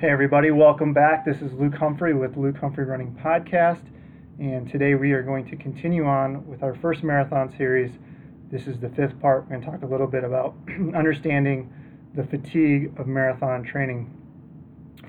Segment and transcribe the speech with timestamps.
[0.00, 1.26] Hey, everybody, welcome back.
[1.26, 3.82] This is Luke Humphrey with Luke Humphrey Running Podcast.
[4.38, 7.90] And today we are going to continue on with our first marathon series.
[8.50, 9.42] This is the fifth part.
[9.42, 10.54] We're going to talk a little bit about
[10.96, 11.70] understanding
[12.14, 14.10] the fatigue of marathon training.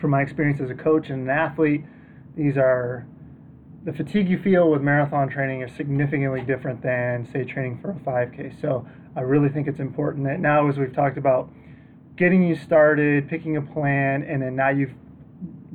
[0.02, 1.86] From my experience as a coach and an athlete,
[2.36, 3.08] these are
[3.86, 7.94] the fatigue you feel with marathon training is significantly different than, say, training for a
[7.94, 8.60] 5K.
[8.60, 8.86] So
[9.16, 11.50] I really think it's important that now, as we've talked about,
[12.22, 14.94] getting you started, picking a plan, and then now you've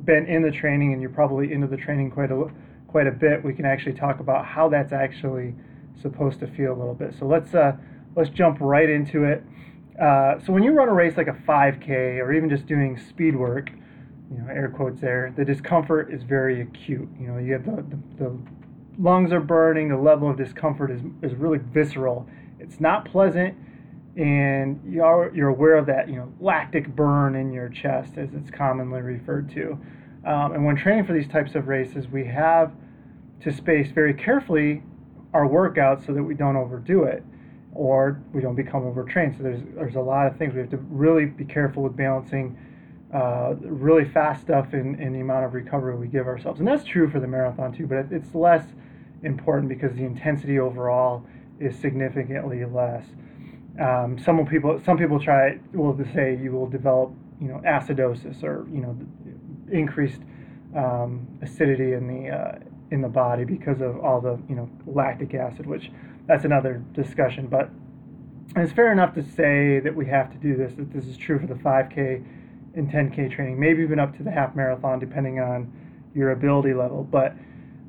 [0.05, 2.49] been in the training and you're probably into the training quite a
[2.87, 3.43] quite a bit.
[3.43, 5.53] We can actually talk about how that's actually
[6.01, 7.13] supposed to feel a little bit.
[7.19, 7.73] So let's uh,
[8.15, 9.43] let's jump right into it.
[10.01, 11.89] Uh, so when you run a race like a 5K
[12.23, 13.69] or even just doing speed work,
[14.31, 17.09] you know, air quotes there, the discomfort is very acute.
[17.19, 18.37] You know, you have the, the, the
[18.97, 22.25] lungs are burning, the level of discomfort is, is really visceral.
[22.57, 23.57] It's not pleasant
[24.17, 28.49] and you're, you're aware of that, you know, lactic burn in your chest, as it's
[28.49, 29.79] commonly referred to.
[30.25, 32.71] Um, and when training for these types of races, we have
[33.41, 34.81] to space very carefully
[35.33, 37.23] our workouts so that we don't overdo it
[37.73, 39.35] or we don't become overtrained.
[39.37, 42.57] So there's there's a lot of things we have to really be careful with balancing
[43.13, 46.59] uh, really fast stuff in the amount of recovery we give ourselves.
[46.59, 48.65] And that's true for the marathon too, but it's less
[49.23, 51.23] important because the intensity overall
[51.59, 53.05] is significantly less.
[53.79, 58.65] Um, some people some people try to say you will develop you know acidosis or
[58.71, 58.97] you know
[59.71, 60.21] increased
[60.75, 62.59] um, acidity in the uh,
[62.91, 65.91] in the body because of all the you know lactic acid, which
[66.27, 67.47] that's another discussion.
[67.47, 67.69] But
[68.55, 70.73] it's fair enough to say that we have to do this.
[70.75, 72.23] That this is true for the 5K
[72.75, 75.71] and 10K training, maybe even up to the half marathon, depending on
[76.13, 77.03] your ability level.
[77.03, 77.33] But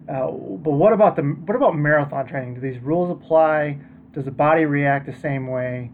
[0.08, 2.54] uh, but what about the what about marathon training?
[2.54, 3.78] Do these rules apply?
[4.18, 5.92] Does the body react the same way?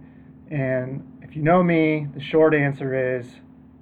[0.50, 3.26] And if you know me, the short answer is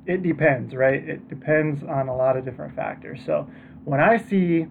[0.04, 0.94] it depends, right?
[0.94, 3.20] It depends on a lot of different factors.
[3.24, 3.48] So
[3.84, 4.66] when I see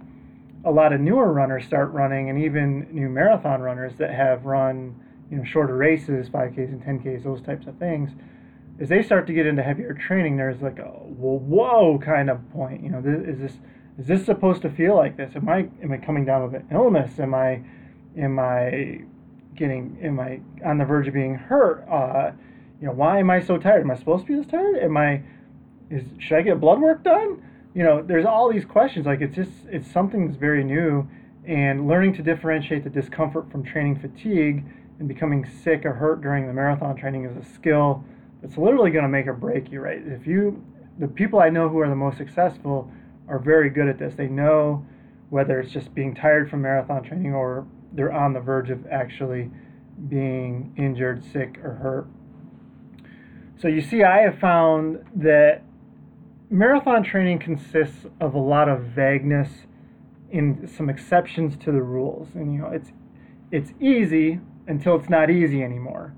[0.66, 4.93] a lot of newer runners start running, and even new marathon runners that have run,
[5.31, 8.10] you know, shorter races, 5Ks and 10Ks, those types of things,
[8.81, 12.83] as they start to get into heavier training, there's like a whoa kind of point.
[12.83, 13.54] You know, is this
[13.98, 15.31] is this supposed to feel like this?
[15.33, 17.20] Am I am I coming down with an illness?
[17.20, 17.64] Am I
[18.17, 19.04] am I
[19.56, 21.86] getting am I on the verge of being hurt?
[21.89, 22.32] Uh,
[22.80, 23.82] you know, why am I so tired?
[23.82, 24.78] Am I supposed to be this tired?
[24.78, 25.22] Am I
[25.89, 27.44] is should I get blood work done?
[27.73, 29.06] You know, there's all these questions.
[29.06, 31.08] Like it's just it's something that's very new,
[31.45, 34.66] and learning to differentiate the discomfort from training fatigue
[35.00, 38.04] and becoming sick or hurt during the marathon training is a skill
[38.42, 39.82] that's literally going to make or break you.
[39.82, 40.02] Right?
[40.06, 40.64] If you
[41.00, 42.92] the people I know who are the most successful
[43.28, 44.14] are very good at this.
[44.16, 44.86] They know
[45.30, 49.50] whether it's just being tired from marathon training or they're on the verge of actually
[50.08, 52.08] being injured, sick, or hurt.
[53.62, 55.62] So you see, I have found that
[56.50, 59.50] marathon training consists of a lot of vagueness
[60.32, 62.30] in some exceptions to the rules.
[62.34, 62.92] And you know, it's
[63.52, 66.16] it's easy until it's not easy anymore.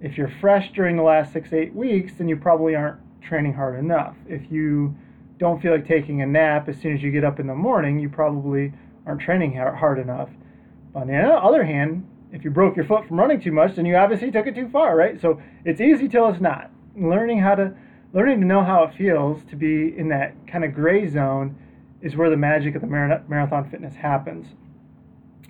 [0.00, 3.78] If you're fresh during the last six, eight weeks, then you probably aren't training hard
[3.78, 4.14] enough.
[4.26, 4.96] If you
[5.38, 7.98] don't feel like taking a nap as soon as you get up in the morning,
[7.98, 8.72] you probably
[9.06, 10.28] aren't training hard enough.
[10.98, 13.94] On the other hand, if you broke your foot from running too much, then you
[13.94, 15.20] obviously took it too far, right?
[15.20, 16.72] So it's easy till it's not.
[16.96, 17.72] Learning how to
[18.12, 21.54] learning to know how it feels to be in that kind of gray zone
[22.02, 24.48] is where the magic of the marathon fitness happens.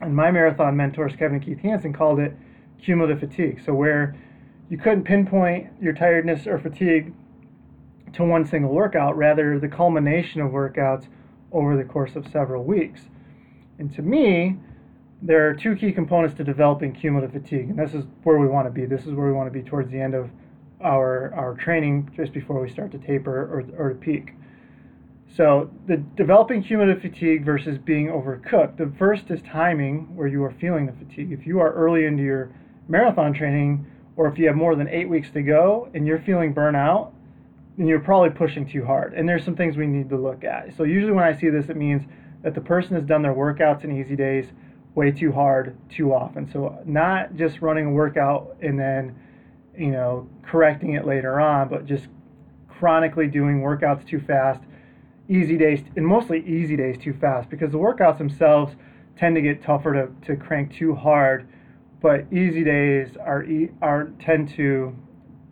[0.03, 2.37] And my marathon mentors, Kevin and Keith Hanson, called it
[2.83, 3.63] cumulative fatigue.
[3.65, 4.17] So where
[4.69, 7.15] you couldn't pinpoint your tiredness or fatigue
[8.13, 11.07] to one single workout, rather the culmination of workouts
[11.53, 13.03] over the course of several weeks.
[13.79, 14.59] And to me,
[15.21, 18.67] there are two key components to developing cumulative fatigue, and this is where we want
[18.67, 18.87] to be.
[18.87, 20.31] This is where we want to be towards the end of
[20.81, 24.35] our our training, just before we start to taper or or to peak.
[25.35, 28.77] So the developing cumulative fatigue versus being overcooked.
[28.77, 31.33] The first is timing, where you are feeling the fatigue.
[31.33, 32.51] If you are early into your
[32.89, 33.87] marathon training,
[34.17, 37.13] or if you have more than eight weeks to go and you're feeling burnout,
[37.77, 39.15] then you're probably pushing too hard.
[39.15, 40.77] And there's some things we need to look at.
[40.77, 42.03] So usually when I see this, it means
[42.43, 44.47] that the person has done their workouts in easy days
[44.95, 46.51] way too hard too often.
[46.51, 49.17] So not just running a workout and then,
[49.77, 52.09] you know, correcting it later on, but just
[52.69, 54.61] chronically doing workouts too fast,
[55.29, 58.75] easy days, and mostly easy days too fast because the workouts themselves
[59.17, 61.49] tend to get tougher to, to crank too hard,
[62.01, 63.45] but easy days are
[63.83, 64.97] are tend to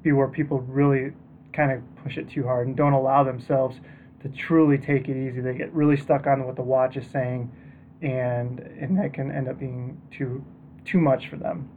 [0.03, 1.13] be where people really
[1.53, 3.81] kind of push it too hard and don't allow themselves
[4.23, 5.41] to truly take it easy.
[5.41, 7.51] They get really stuck on what the watch is saying
[8.03, 10.45] and and that can end up being too
[10.85, 11.69] too much for them.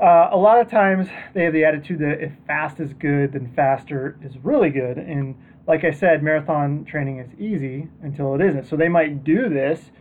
[0.00, 3.52] Uh, a lot of times they have the attitude that if fast is good, then
[3.54, 4.98] faster is really good.
[4.98, 5.36] And
[5.66, 8.64] like I said, marathon training is easy until it isn't.
[8.64, 9.92] So they might do this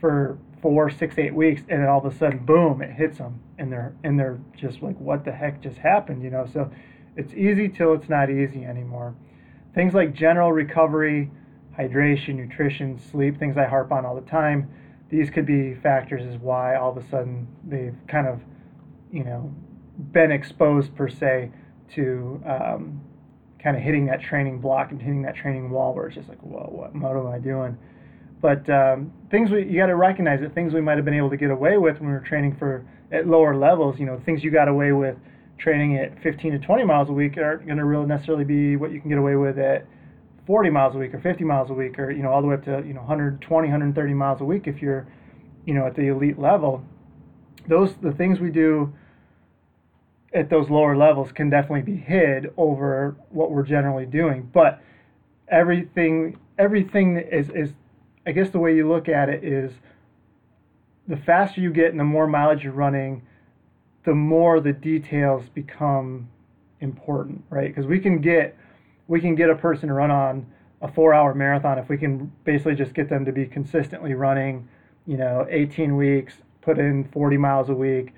[0.00, 3.40] for four, six, eight weeks, and then all of a sudden, boom, it hits them,
[3.58, 6.46] and they're and they're just like, what the heck just happened, you know?
[6.52, 6.70] So
[7.16, 9.14] it's easy till it's not easy anymore.
[9.74, 11.30] Things like general recovery,
[11.78, 14.68] hydration, nutrition, sleep, things I harp on all the time.
[15.10, 18.40] These could be factors as why all of a sudden they've kind of,
[19.12, 19.52] you know,
[20.12, 21.50] been exposed per se
[21.94, 23.00] to um,
[23.62, 26.40] kind of hitting that training block and hitting that training wall where it's just like,
[26.40, 27.76] whoa, what, what am I doing?
[28.40, 31.30] But um, things we, you got to recognize that things we might have been able
[31.30, 34.44] to get away with when we were training for at lower levels, you know, things
[34.44, 35.16] you got away with
[35.58, 38.92] training at 15 to 20 miles a week aren't going to really necessarily be what
[38.92, 39.86] you can get away with at
[40.48, 42.54] 40 miles a week or 50 miles a week or you know all the way
[42.54, 45.06] up to you know 120 130 miles a week if you're
[45.66, 46.82] you know at the elite level
[47.68, 48.90] those the things we do
[50.32, 54.80] at those lower levels can definitely be hid over what we're generally doing but
[55.48, 57.74] everything everything is is
[58.26, 59.72] I guess the way you look at it is
[61.08, 63.22] the faster you get and the more mileage you're running,
[64.04, 66.28] the more the details become
[66.80, 67.68] important, right?
[67.68, 68.56] Because we can get
[69.08, 70.46] we can get a person to run on
[70.80, 74.68] a four hour marathon if we can basically just get them to be consistently running,
[75.06, 78.12] you know, 18 weeks, put in 40 miles a week.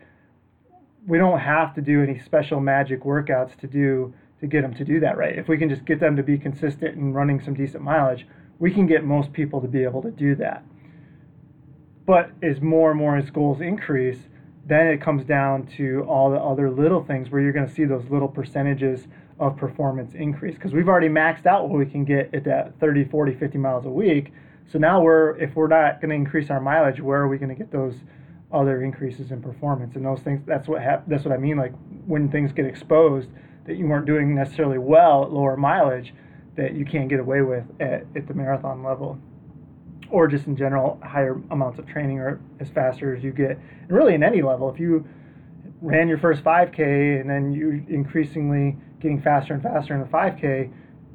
[1.06, 4.84] We don't have to do any special magic workouts to do to get them to
[4.84, 5.38] do that, right?
[5.38, 8.26] If we can just get them to be consistent and running some decent mileage,
[8.58, 10.64] we can get most people to be able to do that.
[12.06, 14.18] But as more and more as goals increase,
[14.66, 17.84] then it comes down to all the other little things where you're going to see
[17.84, 19.06] those little percentages
[19.40, 23.06] of performance increase because we've already maxed out what we can get at that 30
[23.06, 24.32] 40 50 miles a week.
[24.70, 27.48] So now we're if we're not going to increase our mileage where are we going
[27.48, 27.94] to get those
[28.52, 29.96] other increases in performance?
[29.96, 31.72] And those things that's what hap- that's what i mean like
[32.06, 33.30] when things get exposed
[33.66, 36.12] that you weren't doing necessarily well at lower mileage
[36.56, 39.18] that you can't get away with at, at the marathon level.
[40.10, 43.90] Or just in general higher amounts of training or as faster as you get and
[43.90, 44.68] really in any level.
[44.68, 45.08] If you
[45.82, 50.70] ran your first 5k and then you're increasingly getting faster and faster in the 5k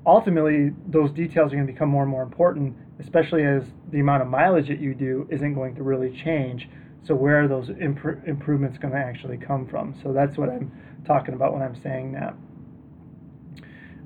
[0.05, 4.21] ultimately those details are going to become more and more important especially as the amount
[4.21, 6.69] of mileage that you do isn't going to really change
[7.03, 10.71] so where are those imp- improvements going to actually come from so that's what i'm
[11.05, 12.33] talking about when i'm saying that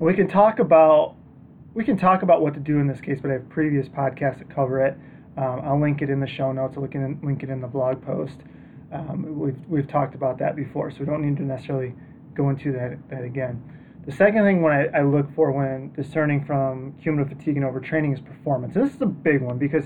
[0.00, 1.14] we can talk about
[1.74, 4.38] we can talk about what to do in this case, but I have previous podcasts
[4.38, 4.96] that cover it.
[5.36, 6.74] Um, I'll link it in the show notes.
[6.76, 8.38] I'll link it in, link it in the blog post.
[8.92, 11.94] Um, we've, we've talked about that before, so we don't need to necessarily
[12.34, 13.62] go into that, that again.
[14.06, 18.14] The second thing when I, I look for when discerning from cumulative fatigue and overtraining
[18.14, 18.74] is performance.
[18.74, 19.84] And this is a big one because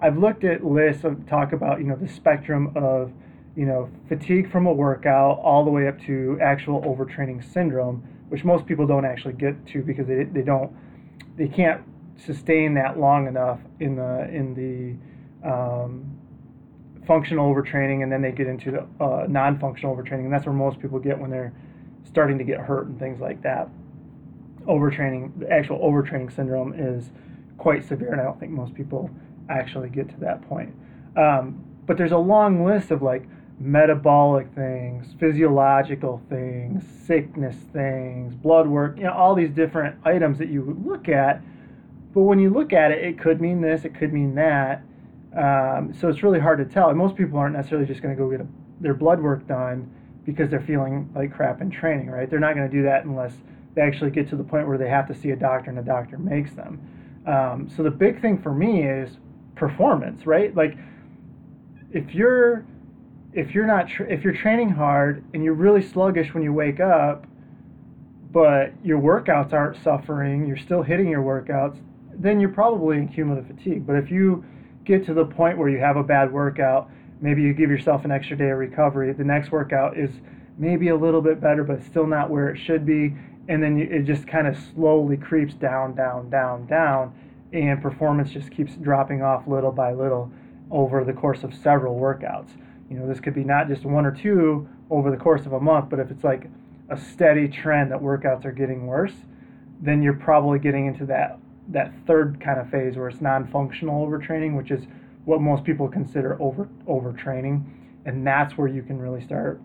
[0.00, 3.12] I've looked at lists of talk about you know the spectrum of
[3.56, 8.42] you know fatigue from a workout all the way up to actual overtraining syndrome, which
[8.44, 10.72] most people don't actually get to because they, they don't
[11.36, 11.82] they can't
[12.16, 16.11] sustain that long enough in the in the um,
[17.06, 20.80] functional overtraining, and then they get into the uh, non-functional overtraining, and that's where most
[20.80, 21.52] people get when they're
[22.04, 23.68] starting to get hurt and things like that.
[24.66, 27.10] Overtraining, the actual overtraining syndrome is
[27.58, 29.10] quite severe, and I don't think most people
[29.48, 30.74] actually get to that point.
[31.16, 33.26] Um, but there's a long list of like
[33.58, 40.48] metabolic things, physiological things, sickness things, blood work, you know, all these different items that
[40.48, 41.42] you would look at.
[42.14, 44.82] But when you look at it, it could mean this, it could mean that.
[45.36, 46.90] Um, so it's really hard to tell.
[46.90, 48.46] And most people aren't necessarily just going to go get a,
[48.80, 49.90] their blood work done
[50.24, 52.28] because they're feeling like crap in training, right?
[52.28, 53.32] They're not going to do that unless
[53.74, 55.82] they actually get to the point where they have to see a doctor and a
[55.82, 56.80] doctor makes them.
[57.26, 59.16] Um, so the big thing for me is
[59.54, 60.54] performance, right?
[60.54, 60.76] Like
[61.92, 62.64] if you're
[63.32, 66.80] if you're not tra- if you're training hard and you're really sluggish when you wake
[66.80, 67.26] up,
[68.30, 71.78] but your workouts aren't suffering, you're still hitting your workouts,
[72.14, 73.86] then you're probably in cumulative fatigue.
[73.86, 74.44] But if you
[74.84, 78.10] get to the point where you have a bad workout, maybe you give yourself an
[78.10, 80.10] extra day of recovery, the next workout is
[80.58, 83.14] maybe a little bit better, but still not where it should be,
[83.48, 87.14] and then it just kind of slowly creeps down, down, down, down,
[87.52, 90.30] and performance just keeps dropping off little by little
[90.70, 92.50] over the course of several workouts.
[92.90, 95.60] You know, this could be not just one or two over the course of a
[95.60, 96.48] month, but if it's like
[96.88, 99.14] a steady trend that workouts are getting worse,
[99.80, 104.56] then you're probably getting into that that third kind of phase where it's non-functional overtraining,
[104.56, 104.84] which is
[105.24, 107.64] what most people consider over overtraining,
[108.04, 109.60] and that's where you can really start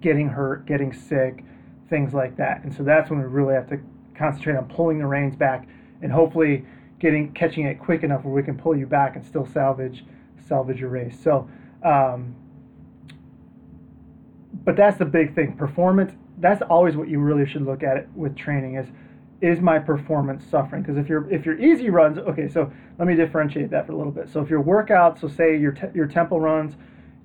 [0.00, 1.44] getting hurt, getting sick,
[1.90, 2.64] things like that.
[2.64, 3.78] And so that's when we really have to
[4.14, 5.68] concentrate on pulling the reins back
[6.02, 6.64] and hopefully
[6.98, 10.04] getting catching it quick enough where we can pull you back and still salvage
[10.46, 11.18] salvage your race.
[11.22, 11.48] So
[11.82, 12.34] um,
[14.64, 15.56] but that's the big thing.
[15.56, 16.12] Performance.
[16.38, 18.86] That's always what you really should look at it with training is
[19.40, 20.82] is my performance suffering?
[20.82, 23.96] Because if your if your easy runs, okay, so let me differentiate that for a
[23.96, 24.28] little bit.
[24.28, 26.74] So if your workout, so say your te- your tempo runs,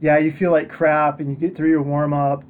[0.02, 2.44] yeah, you feel like crap and you get through your warm up,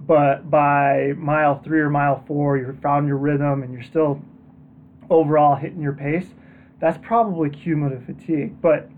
[0.00, 4.20] but by mile three or mile four, you've found your rhythm and you're still
[5.10, 6.26] overall hitting your pace.
[6.80, 8.60] That's probably cumulative fatigue.
[8.60, 8.88] But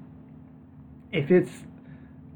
[1.13, 1.51] if it's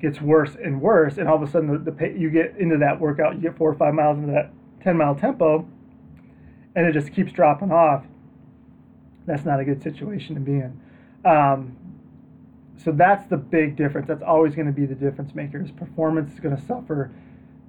[0.00, 3.00] gets worse and worse, and all of a sudden the, the you get into that
[3.00, 5.68] workout, you get four or five miles into that 10 mile tempo,
[6.78, 8.04] and it just keeps dropping off,
[9.26, 10.80] that's not a good situation to be in.
[11.24, 11.76] Um,
[12.76, 14.06] so that's the big difference.
[14.06, 15.60] That's always going to be the difference maker.
[15.60, 17.10] Is performance is going to suffer,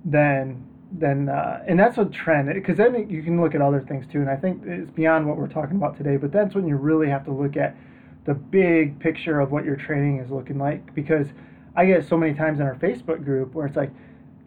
[0.05, 4.05] then then uh, and that's a trend because then you can look at other things
[4.11, 4.19] too.
[4.19, 6.17] And I think it's beyond what we're talking about today.
[6.17, 7.75] But that's when you really have to look at
[8.25, 11.25] the big picture of what your training is looking like because
[11.75, 13.89] I get so many times in our Facebook group where it's like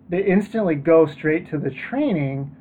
[0.08, 2.54] they instantly go straight to the training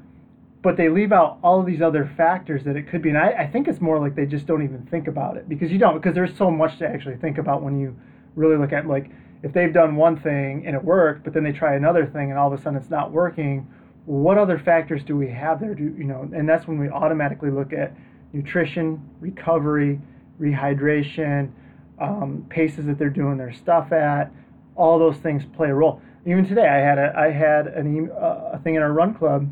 [0.62, 3.10] but they leave out all of these other factors that it could be.
[3.10, 5.72] And I, I, think it's more like they just don't even think about it because
[5.72, 7.96] you don't, because there's so much to actually think about when you
[8.36, 9.10] really look at like
[9.44, 12.38] if they've done one thing and it worked, but then they try another thing and
[12.38, 13.68] all of a sudden it's not working.
[14.06, 15.74] What other factors do we have there?
[15.74, 16.30] Do you know?
[16.34, 17.96] And that's when we automatically look at
[18.34, 20.00] nutrition, recovery,
[20.40, 21.52] rehydration,
[22.00, 24.32] um, paces that they're doing their stuff at.
[24.76, 26.02] All those things play a role.
[26.26, 29.52] Even today, I had a I had an, uh, a thing in our run club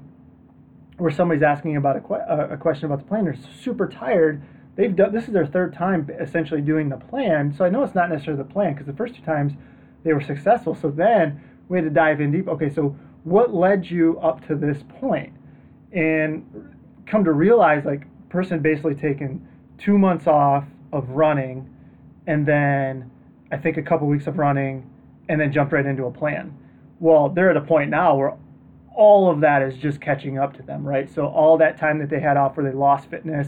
[0.99, 3.25] where somebody's asking about a, que- uh, a question about the plan.
[3.25, 4.41] They're super tired.
[4.75, 7.53] They've done this is their third time essentially doing the plan.
[7.53, 9.53] So I know it's not necessarily the plan because the first two times
[10.03, 10.75] they were successful.
[10.75, 12.47] So then we had to dive in deep.
[12.47, 15.33] Okay, so what led you up to this point?
[15.91, 16.75] And
[17.05, 19.45] come to realize like person basically taken
[19.77, 21.67] two months off of running
[22.27, 23.09] and then
[23.51, 24.87] I think a couple weeks of running
[25.29, 26.55] and then jumped right into a plan.
[26.99, 28.37] Well, they're at a point now where
[28.99, 31.09] all of that is just catching up to them, right?
[31.09, 33.47] So all that time that they had off where they lost fitness,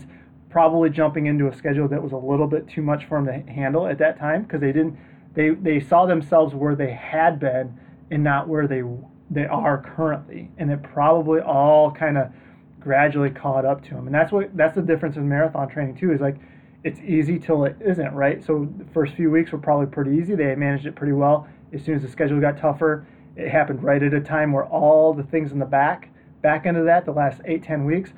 [0.50, 3.52] probably jumping into a schedule that was a little bit too much for them to
[3.52, 4.98] handle at that time because they didn't
[5.34, 7.78] they they saw themselves where they had been
[8.12, 8.84] and not where they
[9.30, 12.32] they are currently, and it probably all kind of
[12.80, 14.08] gradually caught up to them.
[14.08, 16.14] And that's what that's the difference in marathon training too.
[16.14, 16.38] Is like
[16.86, 18.42] it's easy till it isn't, right?
[18.42, 20.34] So the first few weeks were probably pretty easy.
[20.34, 21.46] They managed it pretty well.
[21.74, 25.14] As soon as the schedule got tougher, it happened right at a time where all
[25.14, 26.10] the things in the back,
[26.42, 28.12] back end of that, the last eight, ten weeks,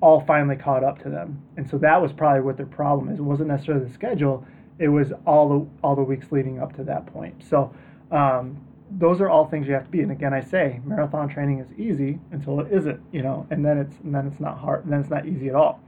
[0.00, 1.42] all finally caught up to them.
[1.56, 3.18] And so that was probably what their problem is.
[3.18, 4.46] It wasn't necessarily the schedule,
[4.78, 7.44] it was all the all the weeks leading up to that point.
[7.48, 7.72] So
[8.10, 8.56] um,
[8.90, 10.00] those are all things you have to be.
[10.00, 13.78] And again, I say marathon training is easy until it isn't, you know, and then
[13.78, 15.80] it's and then it's not hard, and then it's not easy at all.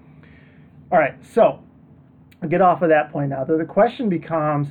[0.92, 1.62] All right, so
[2.42, 3.44] I'll get off of that point now.
[3.44, 4.68] The, the question becomes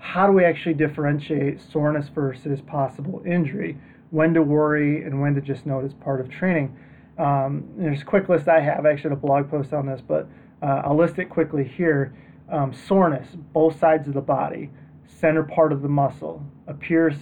[0.00, 3.76] how do we actually differentiate soreness versus possible injury?
[4.10, 6.76] When to worry and when to just note as part of training.
[7.18, 8.86] Um, there's a quick list I have.
[8.86, 10.26] I actually had a blog post on this, but
[10.62, 12.14] uh, I'll list it quickly here.
[12.50, 14.70] Um, soreness, both sides of the body,
[15.06, 17.14] center part of the muscle, appears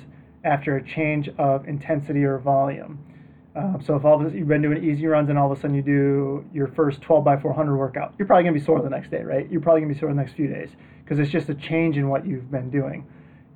[0.45, 2.99] after a change of intensity or volume.
[3.59, 5.75] Um, so if all sudden you've been doing easy runs and all of a sudden
[5.75, 9.11] you do your first 12 by 400 workout, you're probably gonna be sore the next
[9.11, 9.51] day, right?
[9.51, 10.71] You're probably gonna be sore the next few days
[11.03, 13.05] because it's just a change in what you've been doing.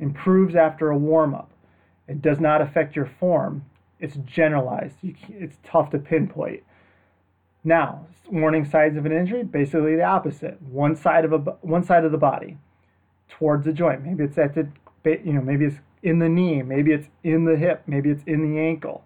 [0.01, 1.53] Improves after a warm up.
[2.09, 3.65] It does not affect your form.
[4.01, 4.97] It's generalized.
[5.03, 6.65] it's tough to pinpoint.
[7.63, 10.61] Now, warning signs of an injury, basically the opposite.
[10.63, 12.59] One side of a one side of the body
[13.29, 14.05] towards the joint.
[14.05, 14.67] Maybe it's at the
[15.05, 18.43] you know, maybe it's in the knee, maybe it's in the hip, maybe it's in
[18.43, 19.05] the ankle.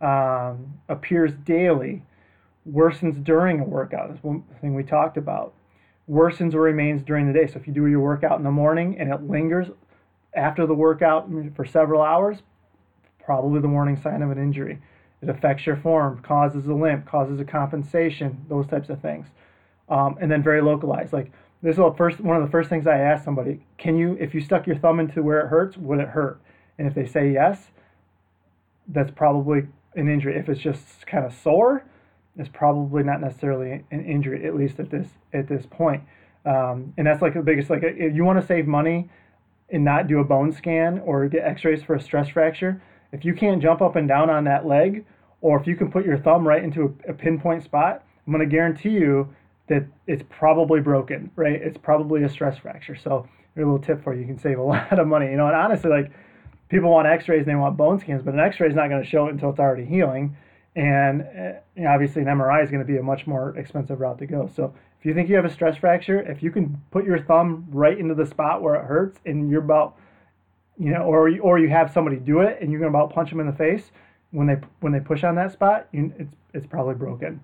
[0.00, 2.02] Um, appears daily,
[2.70, 4.10] worsens during a workout.
[4.10, 5.54] That's one thing we talked about
[6.10, 7.46] worsens or remains during the day.
[7.46, 9.68] So if you do your workout in the morning and it lingers
[10.34, 12.38] after the workout for several hours,
[13.24, 14.78] probably the warning sign of an injury.
[15.22, 19.26] It affects your form, causes a limp, causes a compensation, those types of things.
[19.88, 21.12] Um, and then very localized.
[21.12, 24.34] Like this is first one of the first things I ask somebody: Can you, if
[24.34, 26.40] you stuck your thumb into where it hurts, would it hurt?
[26.76, 27.70] And if they say yes,
[28.88, 30.36] that's probably an injury.
[30.36, 31.84] If it's just kind of sore,
[32.36, 36.02] it's probably not necessarily an injury, at least at this at this point.
[36.44, 39.10] Um, and that's like the biggest like if you want to save money
[39.70, 42.80] and not do a bone scan or get X-rays for a stress fracture,
[43.12, 45.04] if you can't jump up and down on that leg,
[45.40, 48.48] or if you can put your thumb right into a, a pinpoint spot, I'm going
[48.48, 49.34] to guarantee you
[49.68, 51.60] that it's probably broken, right?
[51.60, 52.96] It's probably a stress fracture.
[52.96, 55.26] So, a little tip for you: you can save a lot of money.
[55.30, 56.12] You know, and honestly, like
[56.68, 59.08] people want X-rays and they want bone scans, but an X-ray is not going to
[59.08, 60.36] show it until it's already healing
[60.76, 63.98] and uh, you know, obviously an MRI is going to be a much more expensive
[63.98, 64.48] route to go.
[64.54, 67.66] So if you think you have a stress fracture, if you can put your thumb
[67.70, 69.96] right into the spot where it hurts, and you're about,
[70.78, 73.30] you know, or or you have somebody do it, and you're going to about punch
[73.30, 73.90] them in the face,
[74.32, 77.40] when they when they push on that spot, you, it's it's probably broken.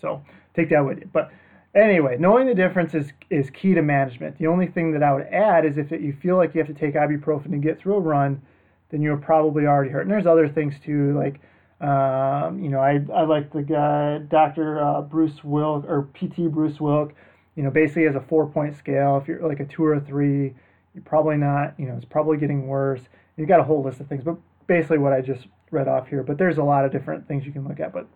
[0.00, 0.22] So
[0.54, 1.08] take that with you.
[1.12, 1.30] But
[1.74, 4.38] anyway, knowing the difference is is key to management.
[4.38, 6.68] The only thing that I would add is if it, you feel like you have
[6.68, 8.42] to take ibuprofen to get through a run,
[8.90, 10.02] then you're probably already hurt.
[10.02, 11.40] And there's other things too, like
[11.80, 14.82] um, you know, I, I like the guy, Dr.
[14.82, 17.14] Uh, Bruce Wilk or PT Bruce Wilk,
[17.56, 19.16] you know, basically has a four point scale.
[19.16, 20.54] If you're like a two or a three,
[20.94, 23.00] you're probably not, you know, it's probably getting worse.
[23.36, 24.36] You've got a whole list of things, but
[24.66, 26.22] basically what I just read off here.
[26.22, 28.06] But there's a lot of different things you can look at, but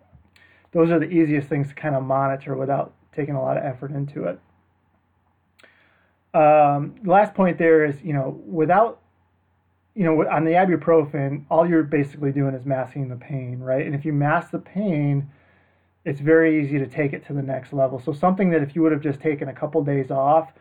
[0.71, 3.91] those are the easiest things to kind of monitor without taking a lot of effort
[3.91, 4.39] into it.
[6.37, 9.01] Um, last point there is, you know, without
[9.95, 13.85] you know, on the ibuprofen, all you're basically doing is masking the pain, right?
[13.85, 15.29] And if you mask the pain,
[16.03, 17.99] it's very easy to take it to the next level.
[17.99, 20.51] So something that if you would have just taken a couple days off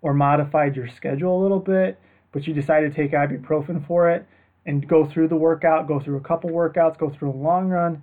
[0.00, 1.98] or modified your schedule a little bit,
[2.30, 4.26] but you decided to take ibuprofen for it
[4.64, 8.00] and go through the workout, go through a couple workouts, go through a long run,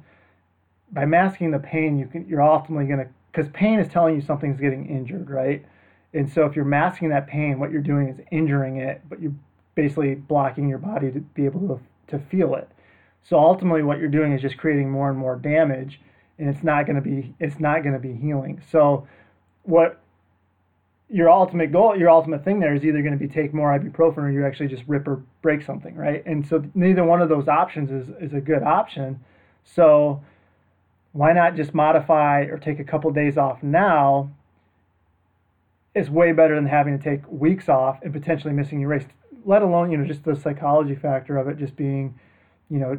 [0.91, 4.21] by masking the pain, you can you're ultimately going to because pain is telling you
[4.21, 5.65] something's getting injured, right?
[6.13, 9.35] And so if you're masking that pain, what you're doing is injuring it, but you're
[9.75, 11.79] basically blocking your body to be able to,
[12.17, 12.69] to feel it.
[13.23, 16.01] So ultimately, what you're doing is just creating more and more damage,
[16.38, 18.61] and it's not going to be it's not going to be healing.
[18.71, 19.07] So,
[19.63, 20.01] what
[21.07, 24.19] your ultimate goal, your ultimate thing there is either going to be take more ibuprofen
[24.19, 26.25] or you actually just rip or break something, right?
[26.25, 29.19] And so neither one of those options is is a good option.
[29.63, 30.23] So
[31.13, 34.32] why not just modify or take a couple days off now?
[35.94, 39.06] Is way better than having to take weeks off and potentially missing your race
[39.46, 42.18] let alone you know just the psychology factor of it just being
[42.70, 42.98] you know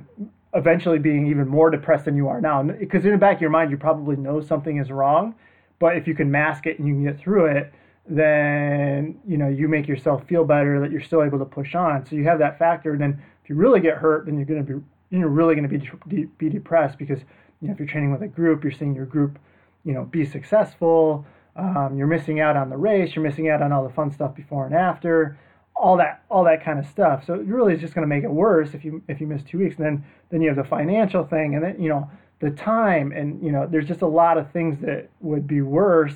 [0.54, 3.50] eventually being even more depressed than you are now because in the back of your
[3.50, 5.35] mind you probably know something is wrong
[5.78, 7.73] but if you can mask it and you can get through it
[8.09, 12.04] then you know you make yourself feel better that you're still able to push on
[12.04, 14.64] so you have that factor and then if you really get hurt then you're going
[14.64, 14.85] to be
[15.16, 17.21] you're really going to be de- be depressed because
[17.62, 19.38] you know if you're training with a group you're seeing your group
[19.85, 21.25] you know be successful
[21.57, 24.35] um, you're missing out on the race you're missing out on all the fun stuff
[24.35, 25.39] before and after
[25.75, 27.25] all that all that kind of stuff.
[27.26, 29.43] So it really is just going to make it worse if you if you miss
[29.43, 29.76] two weeks.
[29.76, 32.10] And then then you have the financial thing, and then you know
[32.41, 36.15] the time, and you know there's just a lot of things that would be worse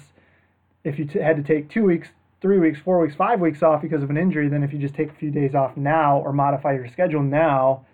[0.85, 2.09] if you t- had to take two weeks,
[2.41, 4.95] three weeks, four weeks, five weeks off because of an injury than if you just
[4.95, 7.85] take a few days off now or modify your schedule now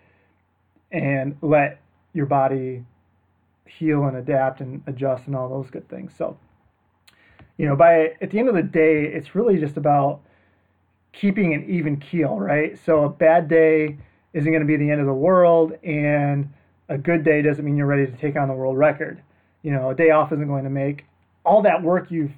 [0.91, 1.81] and let
[2.13, 2.85] your body
[3.67, 6.13] heal and adapt and adjust and all those good things.
[6.17, 6.37] So,
[7.57, 10.21] you know, by at the end of the day, it's really just about
[11.13, 12.79] keeping an even keel, right?
[12.85, 13.99] So a bad day
[14.33, 16.49] isn't going to be the end of the world, and
[16.89, 19.23] a good day doesn't mean you're ready to take on the world record.
[19.63, 21.05] You know, a day off isn't going to make
[21.45, 22.33] all that work you've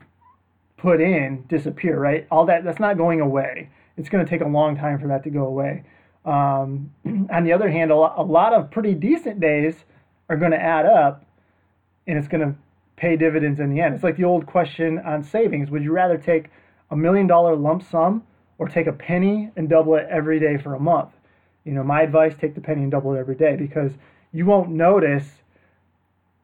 [0.77, 2.27] put in disappear, right?
[2.31, 3.71] All that that's not going away.
[3.97, 5.85] It's going to take a long time for that to go away.
[6.25, 6.93] Um,
[7.31, 9.85] on the other hand, a lot, a lot of pretty decent days
[10.29, 11.25] are going to add up,
[12.07, 12.55] and it's going to
[12.97, 13.95] pay dividends in the end.
[13.95, 16.47] It's like the old question on savings: Would you rather take
[16.91, 18.23] a million dollar lump sum
[18.59, 21.11] or take a penny and double it every day for a month.
[21.65, 23.93] You know, my advice take the penny and double it every day because
[24.33, 25.25] you won't notice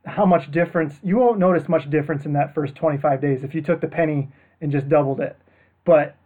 [0.06, 3.60] how much difference you won't notice much difference in that first 25 days if you
[3.60, 4.28] took the penny
[4.60, 5.36] and just doubled it.
[5.84, 6.16] But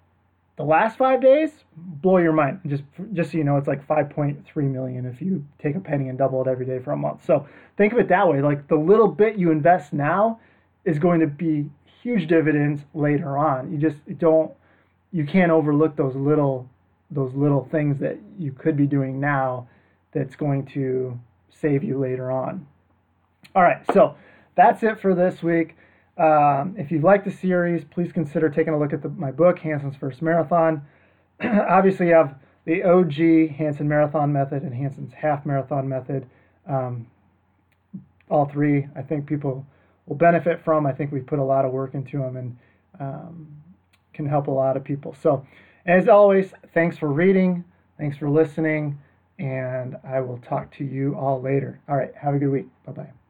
[0.57, 2.61] the last 5 days blow your mind.
[2.67, 6.17] Just just so you know it's like 5.3 million if you take a penny and
[6.17, 7.25] double it every day for a month.
[7.25, 10.39] So think of it that way like the little bit you invest now
[10.85, 11.69] is going to be
[12.03, 13.73] huge dividends later on.
[13.73, 14.53] You just don't
[15.13, 16.69] you can't overlook those little
[17.11, 19.69] those little things that you could be doing now
[20.13, 21.19] that's going to
[21.51, 22.67] save you later on.
[23.55, 24.17] All right, so
[24.57, 25.77] that's it for this week.
[26.17, 29.59] Um, if you've liked the series, please consider taking a look at the, my book,
[29.59, 30.83] Hanson's First Marathon.
[31.43, 36.27] Obviously, you have the OG Hanson Marathon Method and Hanson's Half Marathon Method.
[36.69, 37.09] Um,
[38.31, 39.67] all three, I think people
[40.07, 40.87] will benefit from.
[40.87, 42.57] I think we put a lot of work into them, and
[43.01, 43.49] um,
[44.13, 45.15] can help a lot of people.
[45.21, 45.47] So,
[45.87, 47.65] as always, thanks for reading,
[47.99, 48.99] thanks for listening,
[49.39, 51.81] and I will talk to you all later.
[51.89, 52.67] All right, have a good week.
[52.87, 53.24] Bye bye.